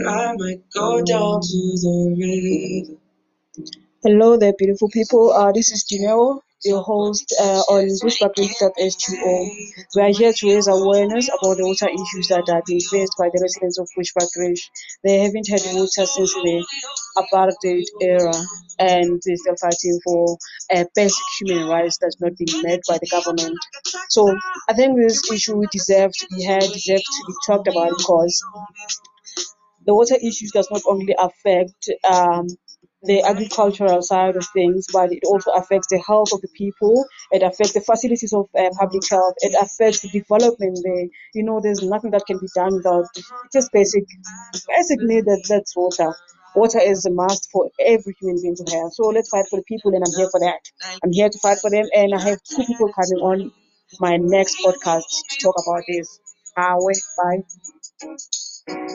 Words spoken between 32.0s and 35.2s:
um, the agricultural side of things, but it